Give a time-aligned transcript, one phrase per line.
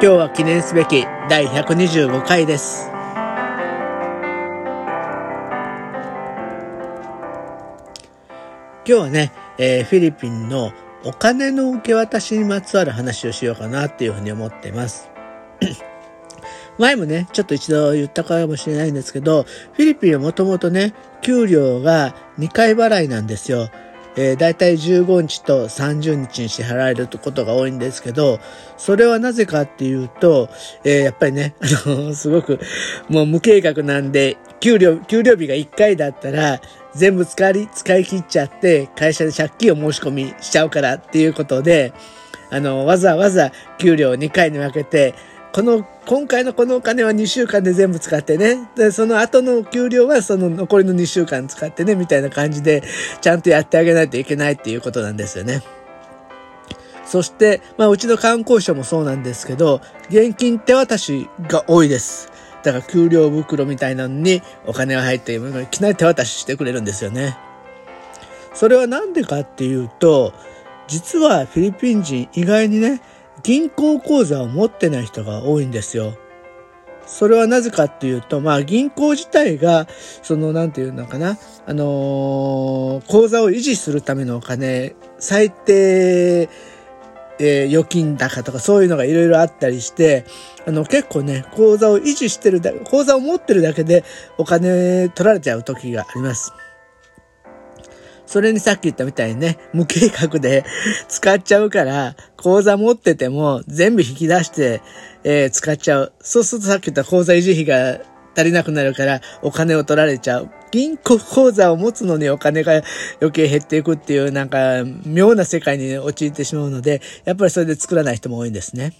[0.00, 2.88] 今日は記念すべき第125回です。
[2.88, 2.94] 今
[8.84, 10.70] 日はね、えーフィリピンの
[11.04, 15.10] お金の受け渡しにまつわる話をしようかなっていうふうに思ってます。
[16.78, 23.68] 前もね、ちょっと一度言ったかもしれないんですけど、フィリピンはもともとね、給料が2回払いなんですよ。
[24.20, 28.40] えー、だいたい15日と30日に支払われることが多いんですけど、
[28.76, 30.48] それはなぜかっていうと、
[30.82, 32.58] えーやっぱりね、 あの、すごく
[33.08, 36.60] もう無計画なんで、給料、給料日が1回だったら、
[36.96, 41.92] 全部使い、使い切っちゃって、会社で借金を申し込みしちゃうからっていうことで、
[42.50, 45.14] あの、わざわざ給料を2回に分けて、
[45.52, 48.68] この、今回のこのお金は2週間で全部使ってね。
[48.76, 52.82] で、その後の給料はその残りの2週間使ってね、みたいな感じで、
[53.20, 55.62] ちゃんとやってあげないといけないっていうことなんですよね。
[57.04, 62.30] そして、まあ、うちの観光所もそうなんですけど、現金手渡しが多いです。
[62.62, 67.38] だから、給料袋みたいなのにお金が入っているのにいきなり手渡ししてくれるんですよね。
[68.52, 70.34] それはなんでかっていうと、
[70.86, 73.00] 実はフィリピン人意外にね、
[73.42, 76.14] 銀行口座を持ってない人が多いんですよ。
[77.06, 79.88] それはなぜかっていうと、まあ銀行自体が、
[80.22, 86.48] そのなんていうのかな、あのー口座を維持するためのお金、最低、
[87.40, 90.26] えー預金高とかそういうのがいろいろあったりして、
[90.66, 94.04] あの結構ね、口座を維持してるだ、口座を持ってるだけで
[94.36, 96.52] お金取られちゃう時があります。
[98.28, 100.66] それにさっき言ったみたいにね、無計画で
[101.08, 104.82] 使っちゃうから、口座持ってても全部引き出して、
[105.24, 106.12] えー使っちゃう。
[106.20, 108.00] そうするとさっき言った口座維持費が
[108.36, 110.50] 足りなくなるからお金を取られちゃう。
[110.70, 112.82] 銀行口座を持つのにお金が
[113.22, 118.92] 余計減っていくっていうなんか妙な世界に陥ってしまうので、やっぱりそれで作らない人も多いんですね。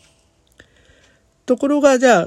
[1.44, 2.26] ところが、じゃあ、あ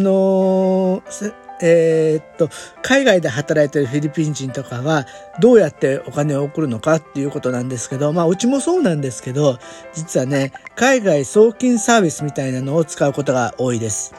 [0.00, 2.48] のーえーっと、
[2.82, 5.06] 海外で働いてるフィリピン人とかは、
[5.40, 9.58] どうやってお金を送るのかっていうことなんですけど、まあ、うちもそうなんですけど、
[9.92, 14.14] 実はね、海外送金サービスみたいなのを使うことが多いです。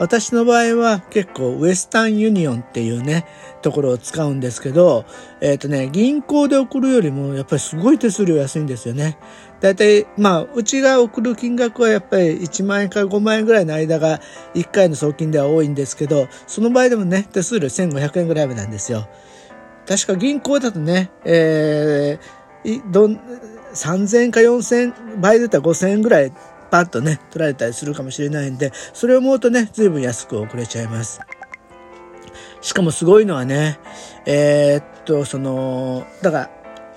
[0.00, 3.26] 私の場合は結構ウエスタンユニオンっていうね、
[3.60, 5.04] ところを使うんですけど、
[5.42, 9.18] えっ、とね、銀行で送るよりもやっぱりすごい手数料安いんですよね。
[9.60, 14.22] だいたい、まあ、うちが送る金額はやっぱり1万円から5万円ぐらいの間が
[14.54, 19.06] 1回の送金では多いんですけど、その場合でもね、手数料1500円ぐらいなんですよ。
[19.86, 23.20] 確か銀行だとね、えー、どん、
[23.74, 26.32] 3000円か4000円、倍で言ったら5000円ぐらい
[26.70, 31.20] パッとね、取られたりするかもしれないんで、それを思うとね、随分安く送れちゃいます。
[32.60, 33.78] しかもすごいのはね、
[34.26, 36.50] えーっと、その、だから、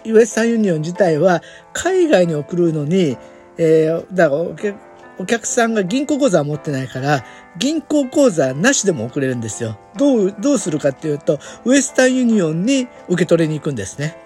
[0.05, 1.41] ウエスタンユニオン自体は
[1.71, 3.17] 海外に送るのに、
[3.57, 4.75] えー、だからお客
[5.19, 7.23] お客さんが銀行口座を持ってないから、
[7.57, 9.77] 銀行口座なしでも送れるんですよ。
[9.95, 14.17] どう、どうするかっていうと、ウエスタンユニオンに受け取りに行くんですね。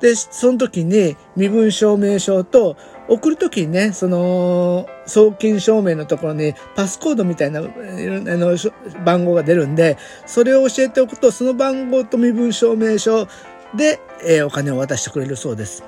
[0.00, 2.76] で、その時に身分証明書と、
[3.08, 8.56] 送る時にね、その、送金証明のところにパスコードみたいな、あの、
[9.04, 9.96] 番号が出るんで、
[10.26, 13.26] それを教えておくと、その番号と身分証明書
[13.74, 15.84] で、えーお金を渡してくれるそうです。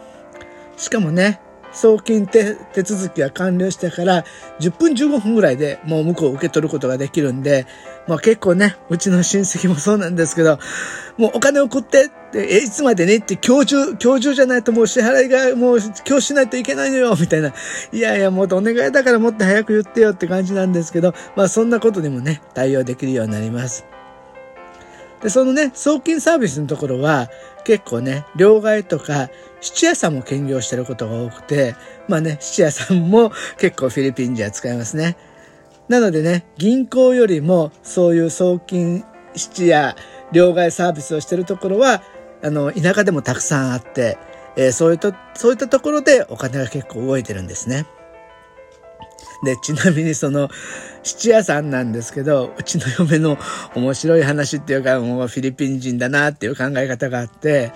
[0.77, 1.41] しかもね、
[1.73, 4.25] 送金手手続きが完了してから
[4.61, 7.67] 10分15分ぐらいでもう向こうを受け取ることができるんで、
[8.09, 10.59] まあ結構ね、うちの親戚もそうなんですけど、
[11.19, 17.53] もうお金送ってって、え、いつまでねって今日中、今日中じゃないともう支払いがもう今日しないといけないのよ、みたいな。
[17.93, 23.85] いやいや、もうお願いだからもっと早く言ってよって感じなんですけど、まあそんなことにもね、対応できるようになります。
[25.23, 27.29] で、そのね、送金サービスのところは、
[27.65, 29.29] 結構ね、両替とか、
[29.61, 31.75] 質屋さんも兼業してることが多くて、
[32.09, 35.17] まあね、質屋さんも結構フィリピンじゃ使いますね。
[35.89, 39.05] なのでね、銀行よりもそういう送金
[39.35, 39.97] 質屋、
[40.33, 42.03] 両替サービスをしてるところは、
[42.43, 44.19] あの、田舎でもたくさんあって、
[44.57, 47.87] えーそういった、そういったところでお金が結構動いてるんですね。
[49.45, 50.51] で、ちなみにその、
[51.03, 53.39] 質屋さんなんですけど、うちの嫁の
[53.75, 57.73] 面白い話っていうか、もうフィリピン人だなっていう考え方があって、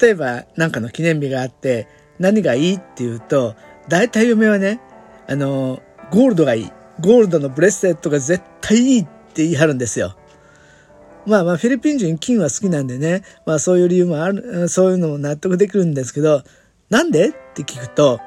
[0.00, 1.88] 例えばなんかの記念日があって、
[2.18, 3.54] 何がいいっていうと、
[3.88, 4.80] 大体嫁はね、
[5.28, 6.72] あの、ゴールドがいい。
[7.00, 10.16] ゴールドのブレスレットが絶対いいって言い張るんですよ。
[11.26, 16.42] まあまあフィリピン人金は好きなんでね、まあそういう理由もある、そういうのも納得できるんですけど、
[16.90, 17.30] なんで？
[17.30, 18.20] って聞くと、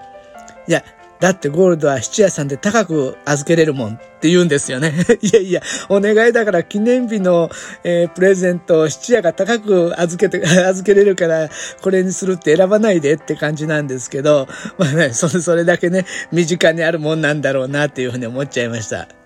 [0.68, 0.84] いや、
[1.20, 4.94] だってゴールドは質屋さんで高く預けれるもんって言うんですよね。
[5.22, 7.50] いやいや、お願いだから記念日の、
[7.84, 11.50] えー、プレゼントを質屋が高く預けて、 預けれるから
[11.82, 14.48] これにするって選ばないでって感じなんですけど、
[14.78, 19.17] まあね、それ、それだけね、身近にあるもんなんだろうなっていうふうに思っちゃいました。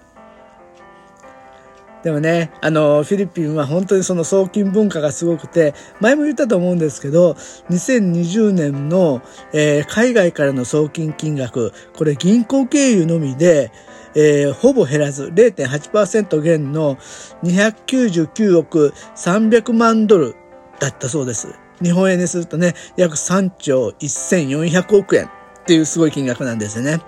[2.04, 7.34] でもね、あの、フィリピンは本当にその送金文化がすごくて、前も言ったと思うんですけど、
[7.70, 9.22] 2020年の、
[9.54, 13.72] えー、海外からの送金金額、これ銀行経由のみで、
[14.16, 16.98] えー、ほぼ減らず0.8%減の
[17.44, 20.36] 299億300万ドル
[20.80, 21.56] だったそうです。
[21.84, 25.30] 日本円にするとね、約3兆1400億円っ
[25.66, 27.00] ていうすごい金額なんですよね。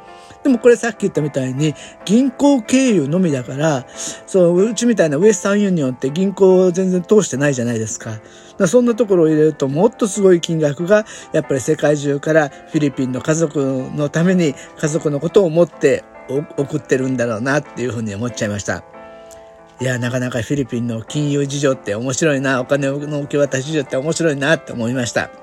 [0.43, 1.73] でもこれさっき言ったみたいに
[2.05, 3.85] 銀行経由のみだから、
[4.27, 8.19] そう、うちみたいなウエスタンユニオンって銀行全然通してないじゃないですか。
[8.57, 16.03] かそんなところを入れるともっとすごい金額がやっぱり世界中からフィリピンの家族のために家族のことを思って
[16.57, 18.83] 送ってるんだろうなっていうふうに思っちゃいました。
[19.81, 25.42] いや、なかなかフィリピンの金融事情って面白いな、お金の受け渡し事情って面白いなって思いました。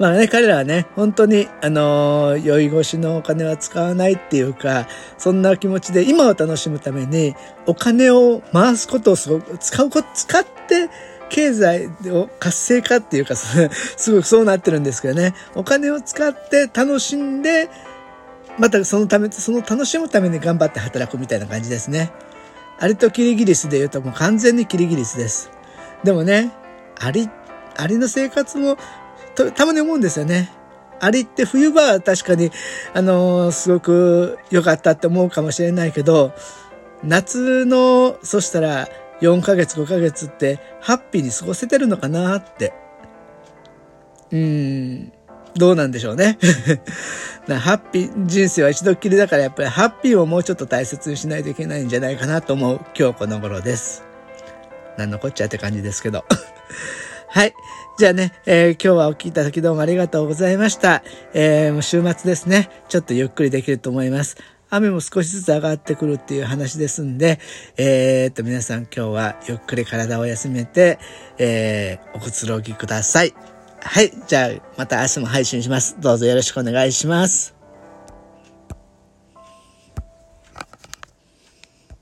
[0.00, 4.88] まあね、彼らはね、本当に、あのー、酔い越しのお金は使わないっていうか、
[5.18, 7.36] そんな気持ちで今を楽しむために、
[7.66, 10.88] お金を回すことをすごく、使うこと、使って、
[11.28, 17.68] 経済を活性化っていうか、 すごくそうなってるんですけどね、お金を使って楽しんで、
[18.58, 22.10] またそのため、その楽しむために頑張って働くみたいな感じですね。
[22.78, 25.50] アリとキリギリスで言うともう完全にキリギリスです。
[26.04, 26.52] でもね、
[26.98, 27.28] アリ、
[27.76, 28.78] アリの生活も
[29.52, 30.52] たまに思うんですよね。
[31.00, 32.50] あれって冬場は確かに、
[32.92, 36.32] あのー、すごく良かったって思うかもしれないけど、
[37.02, 38.88] 夏の、そしたら
[39.22, 42.74] 4ヶ月5ヶ月ってハッピーに過ごせてるのかなって。
[44.30, 45.12] うん、
[45.54, 46.38] どうなんでしょうね。
[47.48, 54.04] ハッピー、人生は一度きりだからやっぱりハッピーをもうちょっと大切にしないといけないんじゃないかなと思う今日この頃です。
[54.98, 56.24] なんのこっちゃって感じですけど。
[57.32, 57.54] はい。
[57.96, 61.04] じゃあね、えー、今日はお聞きいただきどうもありがとうございました。
[61.32, 64.36] えー、週末ですね、ちょっとゆっくりできると思います。
[64.68, 67.38] 雨も少しずつ上がってくるっていう話ですんで、
[67.76, 70.98] えー、っと、皆さん今日はゆっくり体を休めて、
[71.38, 73.32] えー、おくつろぎください。
[73.78, 74.12] はい。
[74.26, 76.00] じゃあ、また明日も配信します。
[76.00, 77.59] どうぞよろしくお願いします。